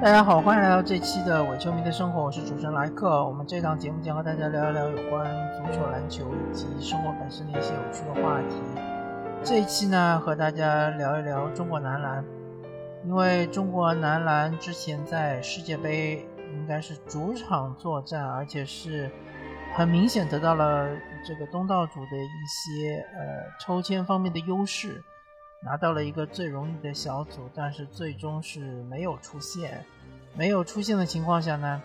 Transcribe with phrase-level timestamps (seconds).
[0.00, 3.26] 大家好，欢迎来到这期的伪球迷的生活，我是主持人莱克。
[3.26, 8.54] 我们这档节目将和大家聊一聊有关足球、篮球以及生活本身的一些有趣的话题。
[9.42, 12.24] 这一期呢，和大家聊一聊中国男篮，
[13.04, 19.10] 因为中国男篮之前在世界杯应该是主场作战，而且是
[19.74, 20.86] 很明显得到了
[21.26, 25.02] 这个东道主的一些呃抽签方面的优势。
[25.60, 29.84] 拿到了一个最容易的小组，但是最终是没有出现。
[30.36, 31.82] 没有出现的情况下呢，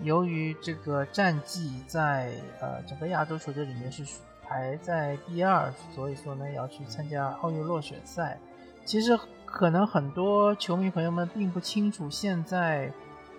[0.00, 4.02] 由于这个战绩在呃整个亚洲球队里面是
[4.42, 8.38] 排在第二，所以说呢要去参加奥运落选赛。
[8.86, 12.90] 其实可能很多球迷朋友们并不清楚现在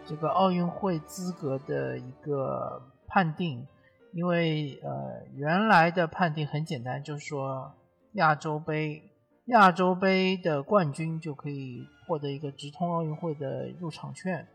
[0.05, 3.65] 这个奥运会资格的一个判定，
[4.13, 7.73] 因为呃原来的判定很简单，就是说
[8.13, 9.10] 亚洲杯。
[9.45, 14.47] 亚洲杯的冠军就可以获得一个直通奥运会的入场券，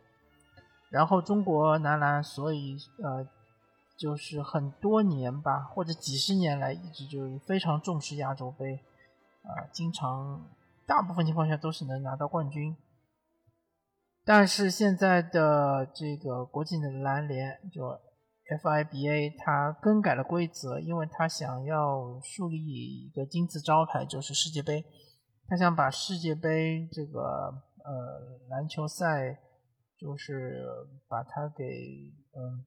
[0.91, 3.27] 然后中国男篮所以呃
[3.97, 8.81] 就是很多年吧，或者几十年来一直就非常重视亚洲杯，
[9.43, 10.49] 啊，经常
[10.87, 12.77] 大部分情况下都是能拿到冠军，
[14.25, 18.01] 但是现在的这个国际的篮联就。
[18.49, 24.85] FIBA 它更改了规则，因为它想要树立一个金字招牌，就是世界杯。
[25.49, 29.39] 他想把世界杯这个呃篮球赛，
[29.99, 30.65] 就是
[31.09, 31.65] 把它给
[32.35, 32.65] 嗯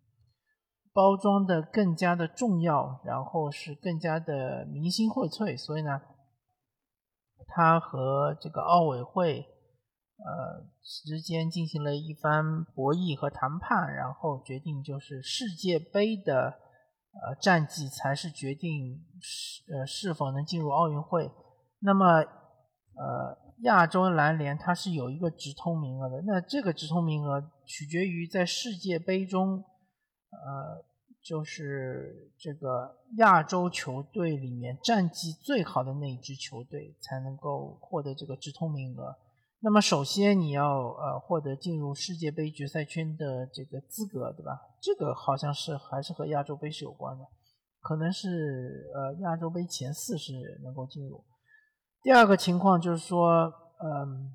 [0.93, 5.57] 包装的更加的重要，然后是更加的明星荟萃。
[5.57, 6.01] 所以呢，
[7.47, 9.45] 他和这个奥委会。
[10.19, 16.59] 呃，之间进行了一番博弈和谈判，然后决定就是世界杯的
[17.13, 21.31] 呃战绩才是决定是呃是否能进入奥运会。
[21.79, 29.63] 那么呃亚洲篮联它是有一个直通名额的，那这个直通名额取决于在世界杯中
[30.31, 30.83] 呃
[31.23, 39.15] 就是这个亚洲球队里面战绩最好的那一支球队才能够获得这个直通名额。
[39.61, 44.57] 那么首先你要呃获得进入世界杯决赛圈的这个资格，对吧？
[44.81, 47.25] 这个好像是还是和亚洲杯是有关的，
[47.81, 50.31] 可能是呃亚洲杯前四是
[50.63, 51.25] 能够进入。
[52.01, 53.51] 第二个情况就是说，
[53.83, 54.33] 嗯，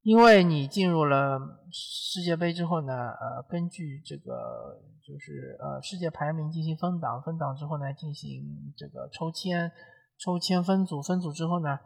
[0.00, 1.38] 因为你进入了
[1.70, 9.70] 世界杯之后呢，呃，根据这个就是呃世界排名进行分档，分档之后呢进行这个抽签，
[10.18, 11.78] 抽签分组，分组之后呢。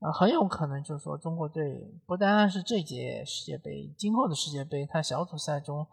[0.00, 5.86] 啊，很有可能就是说，中国队不单单是这届世界杯，今后的世界杯，它小组赛中，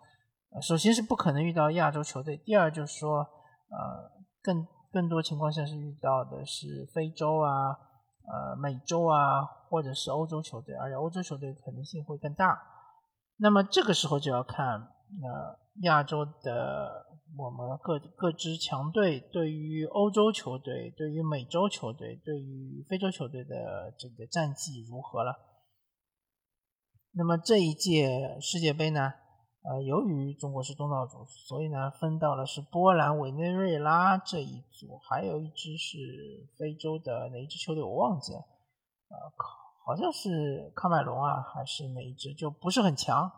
[0.61, 4.11] 首先是不可能遇到亚洲球队，第二就是说，呃，
[4.41, 7.71] 更更多情况下是遇到的是非洲啊，
[8.27, 12.61] 呃，美洲啊，或者是欧洲球队，而且欧洲球队可能性会更大。
[13.37, 17.12] 那么这个时候就要看，呃，亚洲的。
[17.35, 25.33] 我们各各支强队对于欧洲球队、对于美洲球队、对于非洲球队的这个战绩如何了？
[27.13, 29.13] 那么这一届世界杯呢？
[29.63, 35.97] 呃，由于中国是东道主，所以呢分到了是波兰、委内瑞拉这一组，还有一支是
[36.59, 39.17] 非洲的哪一支球队我忘记了，呃，
[39.83, 43.31] 好像是喀麦隆啊，还是哪一支，就不是很强。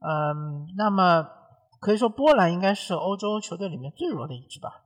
[0.00, 1.39] 嗯，那么。
[1.80, 4.84] 可以说波兰应该是欧洲球队里面最弱的一支吧。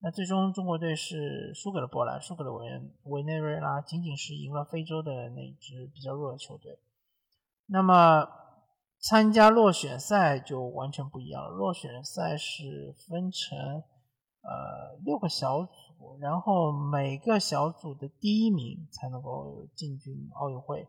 [0.00, 2.66] 那最终中国队是输给了波兰，输给了委
[3.04, 6.78] 委内瑞拉，仅仅是赢了非洲的那支比较弱的球队。
[7.66, 8.28] 那么
[8.98, 11.48] 参加落选赛就完全不一样了。
[11.48, 13.58] 落选赛是分成
[14.42, 20.86] 呃六个小组，然后每个小组的第一名才能够进军奥运会。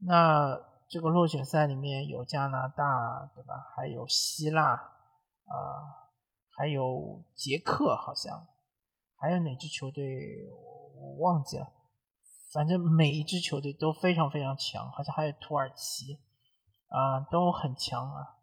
[0.00, 3.54] 那这个落选赛里面有加拿大，对吧？
[3.76, 6.08] 还有希腊，啊，
[6.56, 8.46] 还有捷克，好像
[9.18, 10.02] 还有哪支球队
[10.96, 11.72] 我忘记了。
[12.54, 16.14] 反正每一支球队都非常非常强，好像还有土耳其，
[16.88, 18.38] 啊，都很强啊。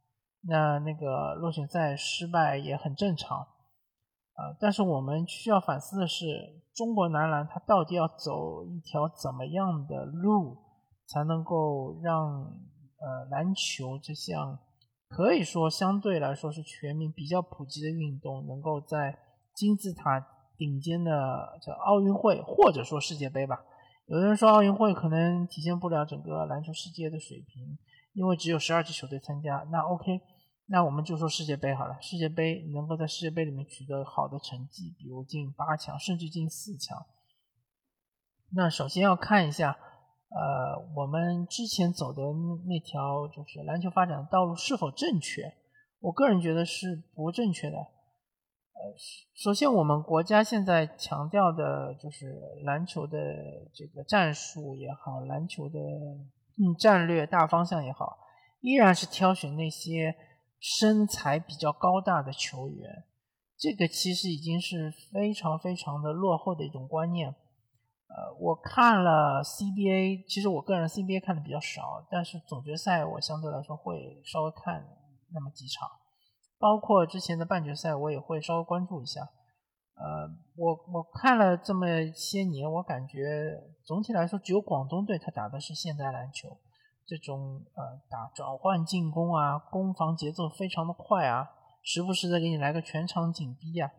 [0.47, 10.63] 那那个落选赛失败也很正常，啊，但是我们需要反思的是，中国男篮他到底要走一条怎么样的路？
[11.07, 12.43] 才能够让
[12.97, 14.59] 呃篮球这项
[15.07, 19.17] 可以说相对来说是全民比较普及的运动，能够在
[19.53, 20.25] 金字塔
[20.57, 23.63] 顶尖的叫奥运会或者说世界杯吧。
[24.07, 27.77] 有的人说奥运会可能体现不了整个篮球世界的水平，
[28.13, 29.65] 因为只有十二支球队参加。
[29.71, 30.21] 那 OK，
[30.67, 31.97] 那我们就说世界杯好了。
[32.01, 37.05] 世界杯能够在世界杯里面取得好的成绩，比如进八强甚至进四强，
[38.53, 39.77] 那首先要看一下。
[40.35, 45.53] 呃，我们之前走的那那条就是篮球发展道路是否正确？
[46.01, 47.77] 我个人觉得是不正确的。
[47.77, 48.93] 呃，
[49.33, 53.17] 首先我们国家现在强调的就是篮球的
[53.73, 58.17] 这个战术也好，篮球的嗯战略大方向也好，
[58.59, 60.13] 依然是挑选那些
[60.59, 63.05] 身材比较高大的球员。
[63.57, 67.33] 这个其实已经是非常非常的落后的一种观念。
[68.15, 74.87] 呃，我看了 CBA，其实我个人 CBA 看的比较少，但是总决赛我相对来说会稍微看
[75.33, 75.89] 那么几场，
[76.57, 79.19] 包括之前的半决赛我也会稍微关注一下。
[79.97, 86.57] 呃，我我看了这么些年，我感觉总体来说只有广东队他打的是现代篮球，
[87.05, 91.49] 这种呃打转换进攻啊，攻防节奏非常的快啊，
[91.83, 93.91] 时不时的给你来个全场紧逼啊。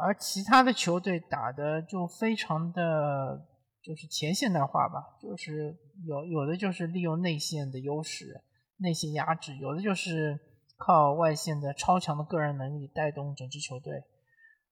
[0.00, 3.44] 而其他的球队打的就非常的
[3.82, 8.44] 就是前现代化吧，就是有有的就是利用内线的优势，
[8.76, 10.38] 内线压制；有的就是
[10.76, 13.92] 靠外线的超强的个人能力带动整支球队。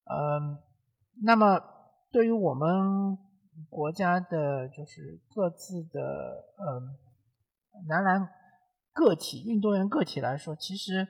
[0.05, 0.63] 嗯，
[1.25, 1.61] 那么
[2.13, 3.19] 对于我们
[3.69, 6.01] 国家的，就是各自的
[6.59, 6.95] 嗯
[7.89, 8.29] 男篮
[8.93, 11.09] 个体运动员个体来说，其实。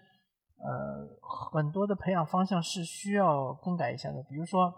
[0.58, 1.06] 呃，
[1.52, 4.22] 很多的培养方向是需要更改一下的。
[4.22, 4.72] 比如说，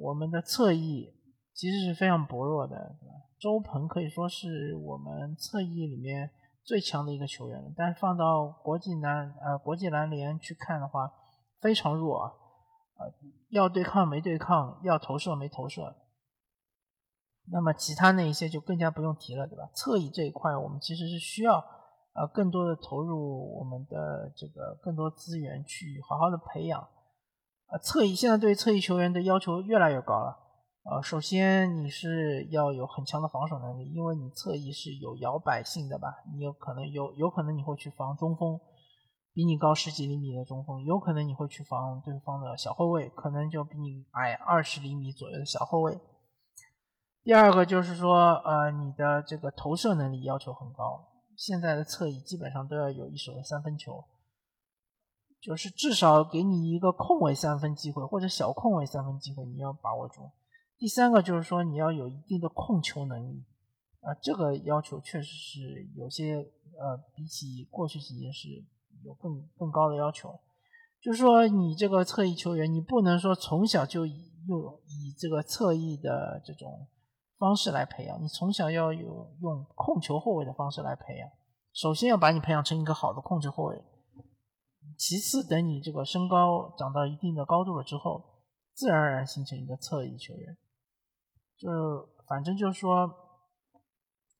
[0.00, 1.14] 我们的侧翼
[1.52, 3.14] 其实是非常薄弱的，对吧？
[3.38, 6.30] 周鹏可以说是我们侧翼里面
[6.64, 11.12] 最强的一个球员，但是放到国际篮呃国际篮联去看的话，
[11.60, 12.32] 非常弱啊，
[12.98, 13.12] 呃，
[13.50, 15.94] 要对抗没对抗，要投射没投射。
[17.52, 19.68] 那么其他那一些就更加不用提了，对吧？
[19.74, 21.62] 侧翼这一块，我们其实是需要。
[22.14, 26.80] 呃，更多的投入我们的这个更多资源去好好的培养。
[27.66, 30.38] 呃，侧翼现在对侧翼球员的要求越来越高了。
[30.84, 36.22] 呃，首先你是要有很强的防守能力，因为你侧翼是有摇摆性的吧？
[36.32, 38.60] 你有可能有有可能你会去防中锋，
[39.32, 45.98] 比你高十几厘米的中锋，有可能你会去防对方的小后卫，可能就比你矮二十厘米左右的小后卫。
[47.24, 51.13] 第二个就是说，呃，你的这个投射能力要求很高。
[51.36, 54.04] 现在的侧翼基本上都要有一手的三分球，
[55.40, 60.30] 就是至少给你一个空位三分机会或者小空位三分机会，你要把握住。
[60.76, 63.44] 第三个就是说你要有一定的控球能力，
[64.00, 66.36] 啊，这个要求确实是有些
[66.78, 68.48] 呃，比起过去几年是
[69.04, 70.38] 有更更高的要求。
[71.00, 76.86] 就是说你这个侧翼球员，你不能说从小就以用以这个侧翼的这种。
[77.44, 81.28] 方式来培养你，从小要有用控球后卫的方式来培养。
[81.74, 83.84] 首先要把你培养成一个好的控球后卫，
[84.96, 88.24] 其次等你这个身高长到一定的高度了之后，
[88.72, 90.56] 自然而然形成一个侧翼球员。
[91.58, 91.76] 就是
[92.26, 93.10] 反正就是说，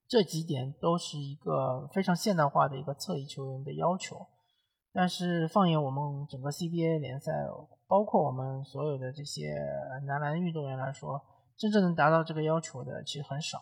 [0.08, 4.26] 这几点都是一个非常现代化的一个侧翼球员的要求。
[4.94, 7.32] 但是放眼我们整个 CBA 联赛，
[7.86, 9.54] 包括我们所有的这些
[10.06, 11.22] 男篮运动员来说。
[11.56, 13.58] 真正能达到这个要求的其实很少，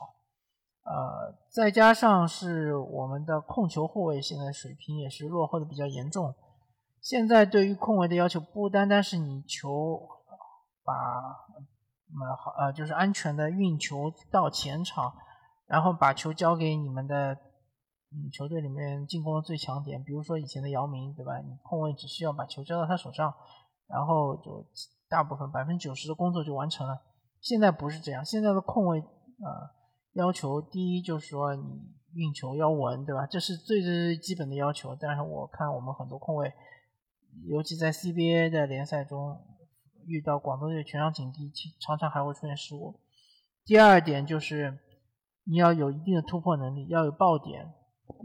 [0.85, 6.35] 呃，再加上是我们的控球后卫现在水平也是落后的比较严重。
[7.01, 10.09] 现在对于控卫的要求不单单是你球
[10.85, 15.13] 把呃好呃就是安全的运球到前场，
[15.67, 21.39] 然后把球交给你们的嗯球队里面进攻的最强点，比如说以前的姚明对吧？
[21.41, 23.35] 你控卫只需要把球交到他手上，
[23.87, 24.67] 然后就
[25.09, 27.01] 大部分百分之九十的工作就完成了。
[27.43, 29.75] 现在不是这样，现在的控卫啊，
[30.13, 31.63] 要求第一就是说你
[32.15, 33.27] 运球要稳，对吧？
[33.27, 34.95] 这是最最基本的要求。
[34.95, 36.53] 但是我看我们很多控卫，
[37.49, 39.37] 尤其在 CBA 的联赛中，
[40.07, 43.01] 遇到广东队全场紧逼，常常还会出现失误。
[43.65, 44.79] 第二点就是
[45.45, 47.73] 你要有一定的突破能力，要有爆点，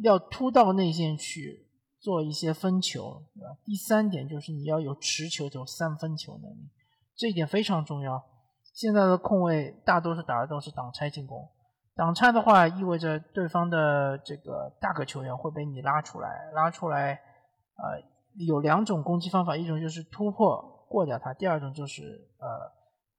[0.04, 1.68] 要突到内线去
[2.00, 3.58] 做一些分球，对吧？
[3.66, 6.70] 第三点就是你要有持球有三分球能力，
[7.16, 8.37] 这一点非常重要。
[8.78, 11.50] 现在的控卫大多数打的都是挡拆进攻，
[11.96, 22.04] 挡拆的话意味着对方的这个大个球员会被你拉出来，拉出来，呃，有两种攻击方法，一种就是突破过掉他，第二种就是
[22.38, 22.48] 呃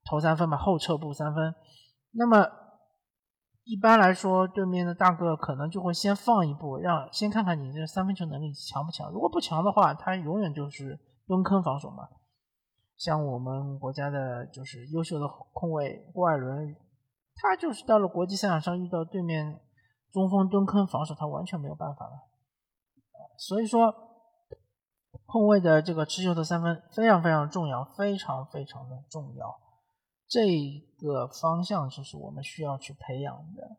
[0.08, 1.52] 投三分嘛，后撤步三分。
[2.12, 2.46] 那么
[3.64, 9.10] 一般来说，对面的大个可能就会先放一步，让先看看你这三分球能力强不强。
[9.10, 10.96] 如果不强的话，他永远就是
[11.26, 12.08] 蹲坑防守嘛。
[12.99, 16.76] 像我们国家的就是优秀的控卫郭艾伦，
[17.37, 19.61] 他就是到了国际赛场上遇到对面
[20.11, 22.28] 中锋蹲坑防守，他完全没有办法了。
[23.38, 23.95] 所以说，
[25.26, 29.61] 控卫的这个持球的三分非常非常重要，非常非常的重要。
[30.26, 30.43] 这
[30.99, 33.78] 个方向就是我们需要去培养的。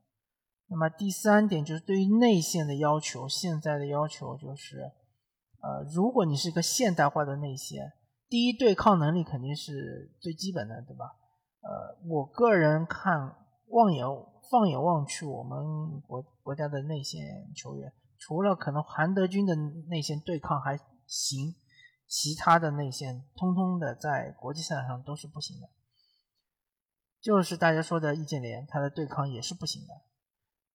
[0.68, 4.92] 那么第三点就是对于内线的要求，现在的要求就是，
[5.62, 7.92] 呃，如果你是一个现代化的内线，
[8.30, 11.06] 第一对抗能力肯定是最基本的，对吧？
[11.62, 13.36] 呃，我个人看，
[13.68, 14.06] 望眼
[14.50, 19.56] 放眼望去，我们国国家的内线球员，除了可能韩德君的
[19.90, 21.56] 内线对抗还行，
[22.08, 25.68] 其他的内线通通的在国际赛场上都是不行的。
[27.20, 29.94] 就是大家说的易建联，他的对抗也是不行的，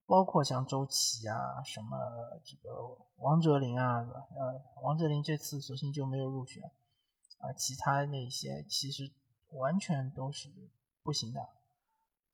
[0.07, 1.97] 包括像周琦啊，什么
[2.45, 2.71] 这个
[3.17, 6.63] 王哲林啊，呃，王哲林这次索性就没有入选，
[7.39, 9.13] 啊，其他那些其实
[9.51, 10.49] 完全都是
[11.03, 11.41] 不行的。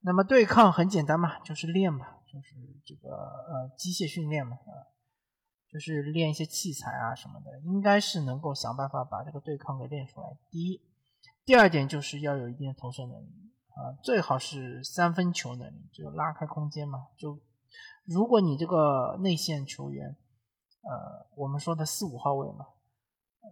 [0.01, 2.55] 那么对抗很简单嘛，就是练嘛，就是
[2.85, 4.73] 这个呃机械训练嘛，啊，
[5.69, 10.27] 就是练一些器材啊什么的，应该是能够想办法把这个对抗给练出来。
[10.49, 10.81] 第一，
[11.45, 13.51] 第二点就是要有一定的投射能力。
[13.73, 17.07] 啊，最好是三分球能力，就拉开空间嘛。
[17.17, 17.39] 就
[18.03, 20.09] 如果你这个内线球员，
[20.81, 22.65] 呃，我们说的四五号位嘛，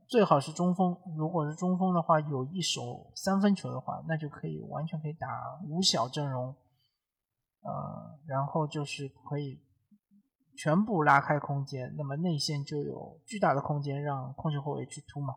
[0.08, 0.98] 最好是中锋。
[1.17, 5.27] 如果是中锋的话，有一手三分球的话，那就可以完全可以打
[5.67, 6.55] 五小阵容，
[7.62, 9.62] 呃，然后就是可以
[10.55, 15.36] 全部拉开空间，那么内线就有巨大的空间让控球后卫去突嘛，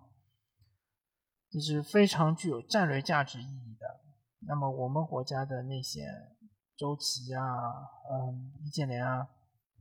[1.51, 4.01] 这是非常具有战略价值意义的。
[4.47, 6.05] 那么我们国家的内线，
[6.77, 7.45] 周琦啊，
[8.11, 9.29] 嗯，易建联啊，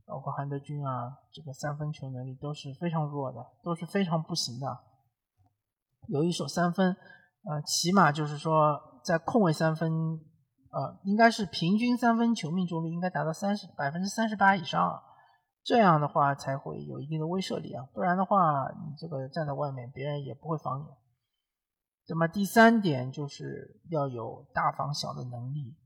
[0.06, 4.78] 包括韩德君啊，这个三分球能力都是非常弱的，都是非常不行的。
[6.08, 6.96] 有一手三分，
[7.44, 15.02] 呃，起码就是说在空位三分，呃，应该是平均三分球命中率应该达到三十百分之三十八以上，
[15.62, 20.86] 这样的话才会有一定的威慑力啊，不然的话，你这个站在外面，别人也不会防你。
[22.08, 25.76] 那么第三点就是要有大防小的能力，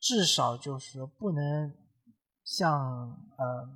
[0.00, 1.72] 至少就是不能
[2.44, 3.08] 像
[3.38, 3.68] 呃，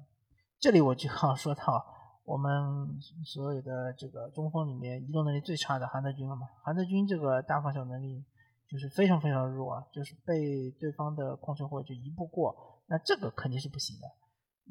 [0.60, 1.84] 这里我就要说到
[2.24, 6.46] 我们所有的这个中锋里面移动能力最差的韩德君了嘛。
[6.62, 8.24] 韩德君这个大防守能力
[8.68, 12.54] 就是非常非常弱，就是被对方的控球后卫就一步过，
[12.86, 14.06] 那这个肯定是不行的。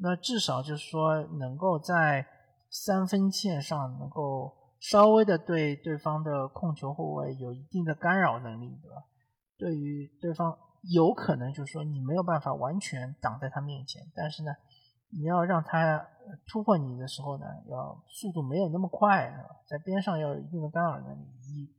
[0.00, 2.26] 那至少就是说能够在
[2.70, 4.56] 三分线上能够。
[4.80, 9.02] 稍微的对对方的控球后卫有一定的干扰能力，对吧？
[9.58, 10.56] 对于对方
[10.90, 14.52] 有可能就是说你没有办法完全挡在他面前，但是呢，
[15.10, 16.06] 你要让他
[16.46, 19.32] 突破你的时候呢，要速度没有那么快，
[19.66, 21.24] 在边上要有一定的干扰能力。
[21.42, 21.74] 一，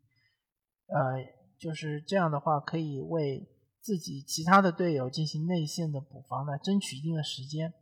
[0.87, 1.23] 呃，
[1.57, 3.47] 就是这样的话，可以为
[3.81, 7.73] 自己其他的队友进行内线的补防呢，争取一定的时间。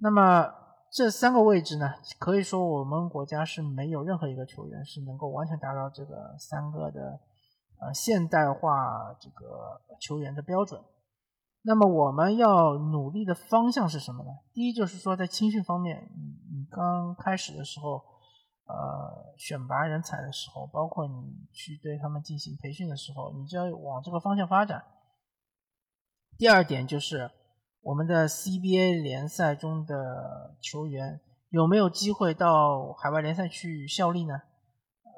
[0.00, 0.60] 那么。
[0.94, 7.18] 这三个位置呢，可以说我们国家是没有任何一个球员是能够完全达到这个三个的
[7.82, 10.80] 呃现代化这个球员的标准。
[11.62, 14.30] 那么我们要努力的方向是什么呢？
[14.52, 18.02] 第一就是说在青训方面，你你刚开始的时候，
[18.66, 24.82] 呃，选拔人才的时候，包括你去对他们进行培训的时候，你就要往这个方向发展。
[26.38, 27.30] 第二点就是。
[27.84, 34.40] 我们的 CBA 联赛中的球员有没有机会到海外联赛去效力呢？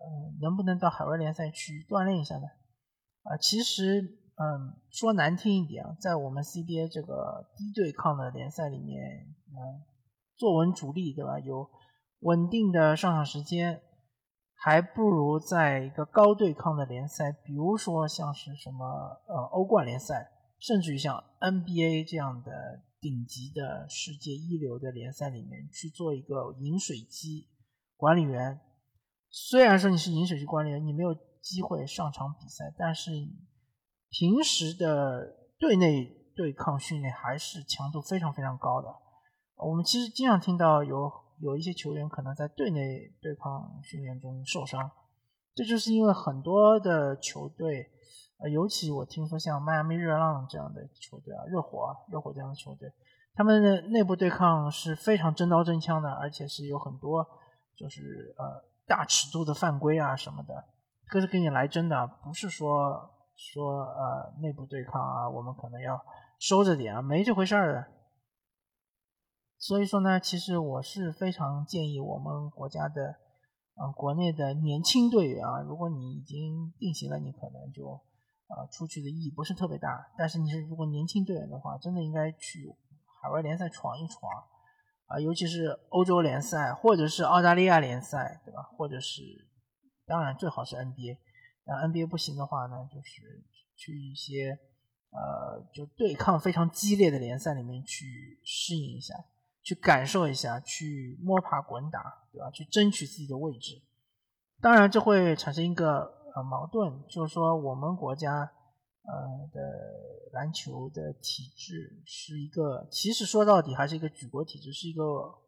[0.05, 2.47] 呃，能不能到海外联赛去锻炼一下呢？
[3.23, 4.03] 啊，其实，
[4.37, 9.01] 嗯，说难听一点啊，在我们 CBA 这个低对抗的联赛里面，
[9.49, 9.83] 嗯，
[10.37, 11.39] 坐稳主力，对吧？
[11.41, 11.71] 有
[12.21, 13.81] 稳定的上场时间，
[14.55, 18.87] 还不如在一个高对抗的联赛，比如说像是什么
[19.27, 20.31] 呃欧冠联赛。
[20.61, 22.51] 甚至于像 NBA 这样的
[22.99, 27.49] 顶级的世界一流的联赛里面去做一个饮水机
[27.99, 28.59] 管理员，
[29.37, 31.13] 虽然说你是饮水机管理员，你没有
[31.43, 33.11] 机会上场比赛，但是
[34.09, 35.27] 平时的
[35.59, 38.95] 队内对抗训练还是强度非常非常高的。
[39.57, 41.11] 我们其实经常听到有
[41.41, 44.89] 有一些球员可能在队内对抗训练中受伤，
[45.53, 47.91] 这就是因为很多的球队。
[48.39, 52.89] 呃，尤其我听说像迈阿密热浪这样的球队啊，热火啊，热火这样的球队，
[53.35, 57.25] 他们的内部对抗是非常真刀真枪的，而且是有很多
[57.77, 60.65] 就是呃大尺度的犯规啊什么的，
[61.11, 66.01] 这是给你来真的，不是说说呃内部对抗啊，我们可能要
[66.39, 67.87] 收着点啊，没这回事儿的。
[69.59, 73.17] 所以说呢，其实我是非常建议我们国家的
[73.77, 78.01] 呃国内的年轻队员啊，如果你已经定型了，你可能就。
[78.47, 82.71] 啊，出去的意义不是特别大，但是你是如果年轻队员的话，真的应该去
[83.23, 84.21] 海外联赛闯一闯
[85.15, 88.63] 啊，尤其是欧洲联赛或者是澳大利亚联赛，对吧？
[88.77, 89.23] 或者是
[90.07, 91.19] 当然最好是 NBA，
[91.67, 93.45] 那 NBA 不行的话呢，就是
[93.77, 94.59] 去一些
[95.11, 99.15] 呃，就对抗非常激烈的联赛里面去适应一下，
[99.63, 102.03] 去感受一下，去摸爬滚打，
[102.33, 102.51] 对吧？
[102.51, 103.81] 去争取自己的位置。
[104.61, 108.51] 当然，这会产生一个呃矛盾，就是说我们国家
[109.07, 109.61] 呃的
[110.33, 115.03] 篮球的体制是一个，其实说到底还是一个举国体制，是一个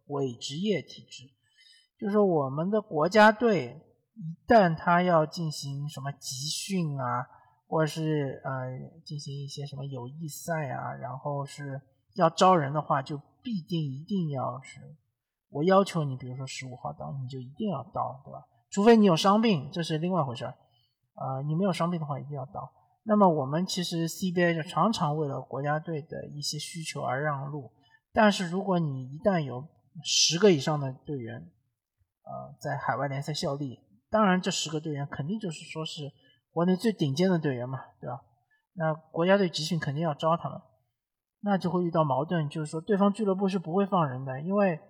[0.06, 1.24] 伪职业体制。
[1.98, 3.80] 就是，我们的国家队
[4.14, 7.26] 一旦他要进行什么集训啊，
[7.66, 11.80] 或者是呃进行一些什么友谊赛啊，然后是
[12.14, 14.94] 要招人的话，就必定一定要是
[15.48, 18.46] 我要求你，比如说十五号到，你就一定要到，对吧？
[18.68, 20.54] 除非你有伤病，这是另外一回事儿。
[21.14, 22.70] 啊，你没有伤病的话，一定要到。
[23.08, 27.72] 那么我们其实 CBA 就常常为了国家队的一些需求而让路，
[28.12, 29.64] 但是如果你一旦有
[30.02, 33.78] 十个以上的队员，呃，在海外联赛效力，
[34.10, 36.10] 当然这十个队员肯定就是说是
[36.50, 38.20] 国内最顶尖的队员嘛，对吧？
[38.74, 40.60] 那国家队集训肯定要招他们，
[41.42, 44.80] 那就会遇到矛盾，就是说对方俱乐部是不会放人的，因为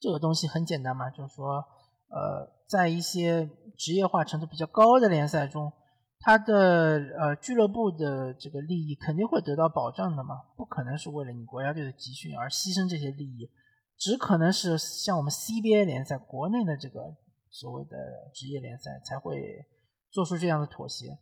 [0.00, 1.64] 这个东西很简单嘛，就是说，
[2.08, 3.48] 呃，在一些
[3.78, 5.72] 职业化程度比较高的联赛中，
[6.18, 13.50] 他的呃俱乐部的这个利益肯定会得到保障的嘛，不可能是为了你国家队的集训而牺牲这些利益。
[13.98, 17.16] 只可能是像我们 CBA 联赛国内的这个
[17.48, 17.96] 所谓的
[18.34, 19.64] 职业联赛才会
[20.10, 21.16] 做出这样的妥协。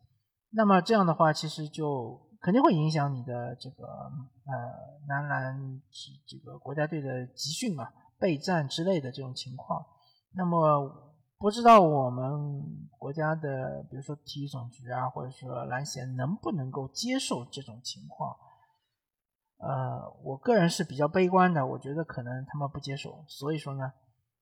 [0.51, 4.53] 那么这样的话，其实就肯定会影响你的这个呃
[5.07, 5.81] 男篮
[6.27, 9.85] 这个国家队的集训嘛、备战之类的这种情况。
[10.33, 18.35] 那么不知道我们国家的，比如说体育总局啊，或者说篮协能不能够接受这种情况？
[19.59, 23.85] 呃，我个人是比较悲观的，我觉得可能他们不接受，所以说呢，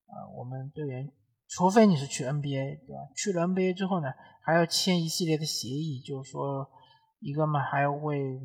[0.07, 1.11] 呃，我们队员
[1.48, 3.00] 除非你是去 NBA，对吧？
[3.16, 4.09] 去了 NBA 之后呢，
[4.42, 6.68] 还要签一系列的协议，就是说
[7.20, 8.40] 一个嘛，还要为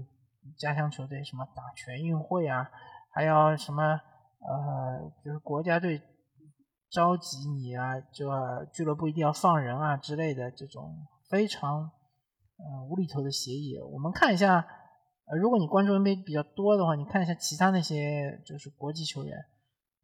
[0.57, 2.69] 家乡球队什么打全运会啊，
[3.11, 6.01] 还要什么呃，就是国家队
[6.89, 10.95] 召集你啊，就啊俱乐部一定要放人啊之类的这种
[11.29, 11.91] 非常
[12.57, 14.65] 呃无厘头的协议，我们看一下。
[15.29, 19.35] 呃，如果你关注 NBA 比较多的话，你看一下其他那些就是国际球员，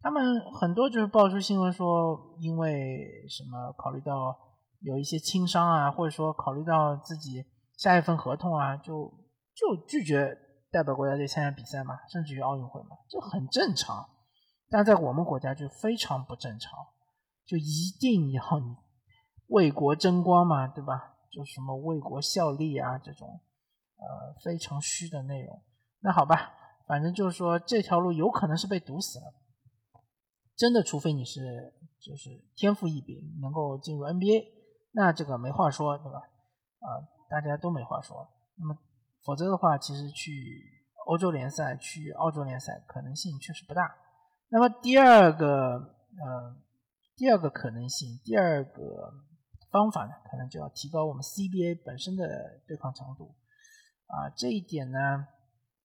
[0.02, 4.38] 他们很多就是爆出新闻说，因为什么考虑到
[4.82, 7.41] 有一些轻伤啊，或者说考虑到自己
[7.78, 9.10] 下一份合同啊，就
[9.56, 10.38] 就拒绝
[10.74, 14.06] 代表国家队参加比赛嘛，甚至于奥运会嘛，这很正常。
[14.73, 16.71] 但在我们国家就非常不正常，
[17.45, 18.75] 就一定要你
[19.49, 21.13] 为国争光嘛，对吧？
[21.31, 23.39] 就什么为国效力啊这种。
[23.97, 25.62] 呃，非常虚的内容。
[25.99, 26.55] 那好吧，
[26.88, 29.25] 反正就是说这条路有可能是被堵死了。
[30.57, 34.43] 真的，除非你是就是天赋异禀，能够进入 NBA，
[34.93, 36.17] 那这个没话说，对吧？
[36.79, 38.27] 啊，大家都没话说。
[38.55, 38.75] 那么，
[39.23, 43.99] 否则的话，其实去欧洲联赛、去澳洲联赛可能性确实不大。
[44.53, 45.47] 那么第二个，
[46.15, 46.55] 呃，
[47.15, 49.11] 第二个可能性，第二个
[49.71, 53.35] 方法呢，可能就要提高我们 CBA 本身的对抗强度。
[54.05, 54.99] 啊，这一点呢，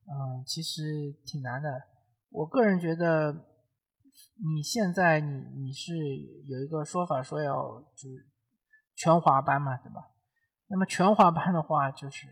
[0.05, 0.83] 嗯，其实
[1.25, 1.83] 挺难的。
[2.29, 3.33] 我个人觉得，
[4.55, 5.97] 你现在你你是
[6.45, 8.29] 有一个说法说要就是
[8.95, 10.11] 全华班嘛，对吧？
[10.67, 12.27] 那么全华班的话，就是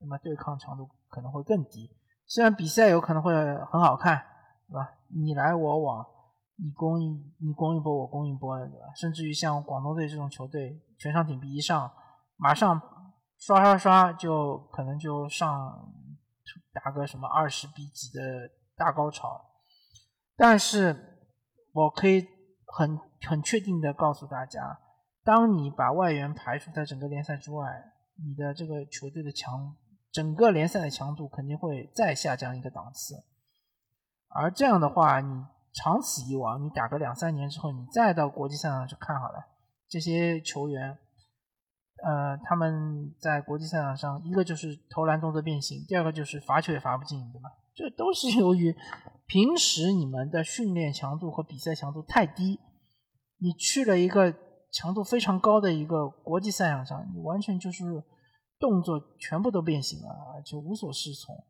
[0.00, 1.96] 那么对抗强度可能会更低。
[2.26, 3.32] 虽然比赛有可能会
[3.66, 4.26] 很好看，
[4.72, 4.88] 对吧？
[5.14, 6.06] 你来我往，
[6.56, 7.06] 你攻一
[7.38, 8.86] 你攻一波，我攻一波的，对吧？
[8.96, 11.92] 甚至于像广东队这种球队，全场顶逼一上，
[12.36, 12.80] 马上。
[13.44, 15.92] 刷刷刷，就可能就上
[16.72, 19.44] 打个什么二十比几的大高潮，
[20.36, 21.18] 但是
[21.72, 22.24] 我可以
[22.66, 22.96] 很
[23.28, 24.78] 很确定的告诉大家，
[25.24, 27.66] 当你把外援排除在整个联赛之外，
[28.24, 29.74] 你的这个球队的强，
[30.12, 33.16] 整个联赛的强度肯定会再下降一个档次，
[34.34, 39.44] 而这样的话，你长此以往，你打个两三年之后，你再到国际赛场去看好了，
[39.88, 40.98] 这些球员。
[42.04, 47.48] 呃，他们在国际赛场上，一个就是投篮动作变形，第二个就是罚球也罚不进，对吧？
[47.76, 48.74] 这都是由于
[49.26, 52.58] 平时你们的训练强度和比赛强度太低，
[53.38, 54.34] 你去了一个
[54.72, 58.02] 强度非常高的一个国际赛场上，你完全就是
[58.58, 61.44] 动作全部都变形了，而且无所适从，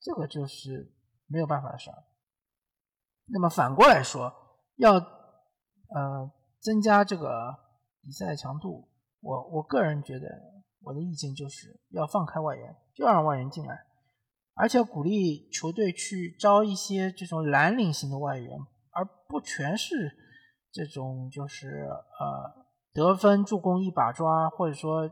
[0.00, 0.92] 这个就是
[1.30, 1.96] 没有办法的事儿。
[3.32, 4.32] 那么反过来说，
[4.76, 7.54] 要呃增加这个
[8.02, 8.88] 比赛的强度。
[9.20, 10.26] 我我个人觉得，
[10.82, 13.86] 我的意见就是要放开外援，就让外援进来，
[14.54, 18.58] 而且鼓励球队去招一些这种蓝领型的外援，
[18.92, 19.94] 而不全是
[20.72, 21.86] 这种就是
[22.18, 25.08] 呃得分助攻一把抓，或者说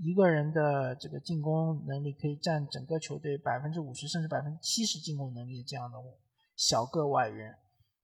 [0.00, 5.98] 一个人的这个进攻能力可以占整个球队百分之五十甚至百分之七十进攻能力的这样的
[6.56, 7.54] 小个外援，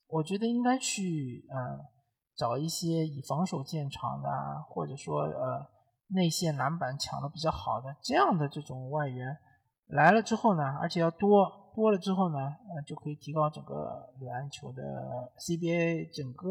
[0.07, 1.79] 我觉得应该去呃
[2.37, 4.29] 找一些以防守见长的，
[4.69, 5.67] 或者说呃
[6.09, 9.35] 内线篮板抢的比较好的这样的这种外援
[9.87, 14.83] 来了之后呢，而且要多多了之后呢，呃就可以提高整个篮球的
[15.39, 16.51] CBA 整个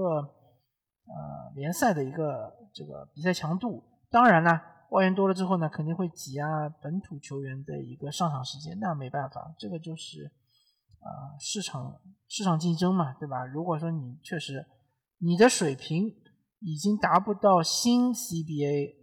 [1.05, 3.83] 呃联赛的一个这个比赛强度。
[4.09, 4.59] 当然呢。
[4.91, 10.31] 外援多了之后呢，肯定会挤压本土球员的一个上场时间，那没办法，这个就是
[10.99, 13.45] 啊市场市场竞争嘛，对吧？
[13.45, 14.65] 如果说你确实
[15.17, 16.15] 你的水平
[16.59, 18.95] 已经达不到新 CBA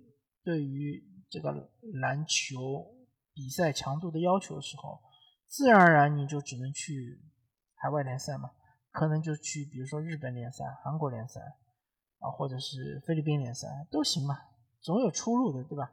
[0.42, 1.70] 对于这个
[2.00, 2.86] 篮球
[3.34, 5.00] 比赛强度的要求的时候，
[5.46, 7.20] 自然而然你就只能去
[7.74, 8.50] 海外联赛嘛，
[8.90, 11.40] 可能就去比如说日本联赛、韩国联赛
[12.20, 14.34] 啊，或者是菲律宾联赛都行嘛。
[14.84, 15.90] 总有出路的，对吧？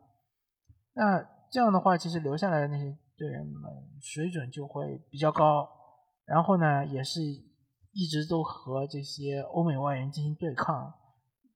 [0.94, 5.66] 那这样的话，其实留下来的那些队员们水准就会比较高，
[6.26, 10.94] 然后呢，也是一直都和这些欧美外援进行对抗。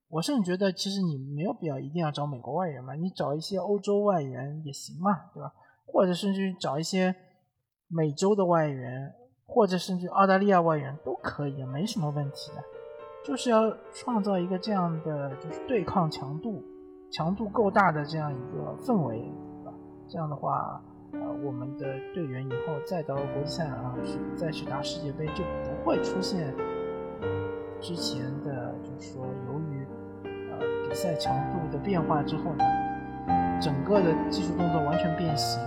[0.07, 5.51] 我甚至觉得，其实你没有必要一定要找美国外援嘛，你找一些欧洲外援也行嘛，对吧？
[5.85, 7.13] 或者甚至找一些
[7.89, 9.13] 美洲的外援，
[9.45, 12.63] 或者甚至澳大利亚外援都可以，没什么问题的。
[13.25, 16.63] 就是要创造一个这样的就是对抗强度。
[17.15, 19.32] 强度够大的这样一个氛围，
[19.63, 19.71] 啊，
[20.06, 20.82] 这样的话，
[21.13, 26.54] 呃，我们的队员以后再到国际赛啊，去再去打世界杯，就不会出现
[27.80, 29.88] 之前的，就是说由于
[30.25, 32.65] 呃比赛强度的变化之后呢，
[33.62, 35.63] 整个的技术动作完全变形，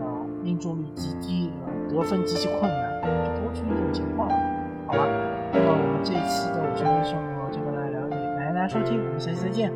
[0.00, 4.34] 啊，命中率极低啊，得分极其困难，就不会出现这种情况了，
[4.86, 5.06] 好吧？
[5.52, 9.70] 那么我们这一期的我球迷生活就跟大家聊这里，感谢大家收听，我们下期再见，